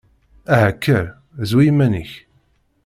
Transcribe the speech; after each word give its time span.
Aha 0.53 0.71
kker, 0.73 1.05
zwi 1.49 1.63
iman-ik! 1.69 2.11